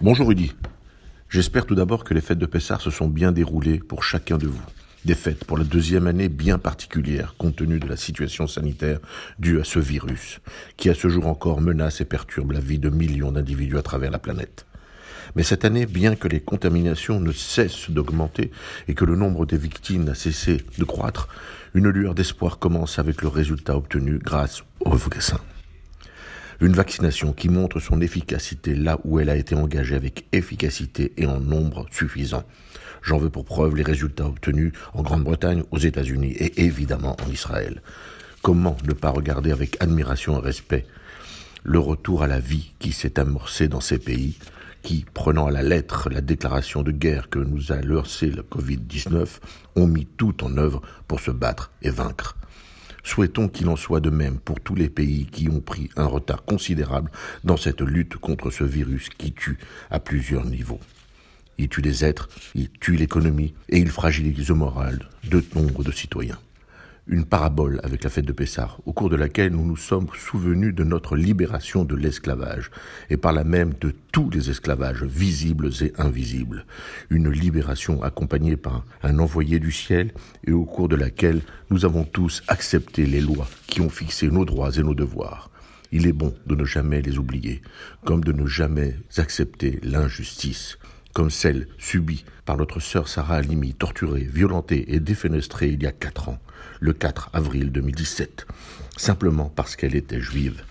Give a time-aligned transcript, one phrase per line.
[0.00, 0.52] Bonjour Rudy.
[1.28, 4.46] J'espère tout d'abord que les fêtes de Pessard se sont bien déroulées pour chacun de
[4.46, 4.62] vous.
[5.04, 9.00] Des fêtes pour la deuxième année bien particulière compte tenu de la situation sanitaire
[9.40, 10.38] due à ce virus,
[10.76, 14.12] qui à ce jour encore menace et perturbe la vie de millions d'individus à travers
[14.12, 14.66] la planète.
[15.34, 18.52] Mais cette année, bien que les contaminations ne cessent d'augmenter
[18.86, 21.26] et que le nombre des victimes n'a cessé de croître,
[21.74, 25.40] une lueur d'espoir commence avec le résultat obtenu grâce au vaccin.
[26.60, 31.24] Une vaccination qui montre son efficacité là où elle a été engagée avec efficacité et
[31.24, 32.42] en nombre suffisant.
[33.00, 37.80] J'en veux pour preuve les résultats obtenus en Grande-Bretagne, aux États-Unis et évidemment en Israël.
[38.42, 40.86] Comment ne pas regarder avec admiration et respect
[41.62, 44.36] le retour à la vie qui s'est amorcé dans ces pays,
[44.82, 49.26] qui, prenant à la lettre la déclaration de guerre que nous a lancée le Covid-19,
[49.76, 52.36] ont mis tout en œuvre pour se battre et vaincre?
[53.08, 56.44] Souhaitons qu'il en soit de même pour tous les pays qui ont pris un retard
[56.44, 57.10] considérable
[57.42, 59.56] dans cette lutte contre ce virus qui tue
[59.90, 60.78] à plusieurs niveaux.
[61.56, 65.90] Il tue des êtres, il tue l'économie et il fragilise le moral de nombre de
[65.90, 66.38] citoyens.
[67.10, 70.74] Une parabole avec la fête de Pessah, au cours de laquelle nous nous sommes souvenus
[70.74, 72.70] de notre libération de l'esclavage,
[73.08, 76.66] et par là même de tous les esclavages visibles et invisibles.
[77.08, 80.12] Une libération accompagnée par un envoyé du ciel,
[80.46, 84.44] et au cours de laquelle nous avons tous accepté les lois qui ont fixé nos
[84.44, 85.50] droits et nos devoirs.
[85.90, 87.62] Il est bon de ne jamais les oublier,
[88.04, 90.76] comme de ne jamais accepter l'injustice
[91.18, 95.90] comme celle subie par notre sœur Sarah Alimi, torturée, violentée et défenestrée il y a
[95.90, 96.38] quatre ans,
[96.78, 98.46] le 4 avril 2017,
[98.96, 100.62] simplement parce qu'elle était juive.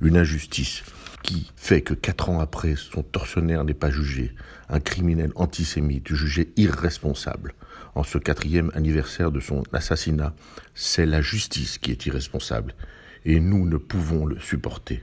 [0.00, 0.84] Une injustice
[1.24, 4.32] qui fait que quatre ans après, son tortionnaire n'est pas jugé,
[4.68, 7.54] un criminel antisémite jugé irresponsable.
[7.96, 10.36] En ce quatrième anniversaire de son assassinat,
[10.76, 12.76] c'est la justice qui est irresponsable,
[13.24, 15.02] et nous ne pouvons le supporter.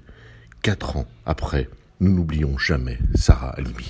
[0.61, 1.67] Quatre ans après,
[1.99, 3.89] nous n'oublions jamais Sarah Alimi.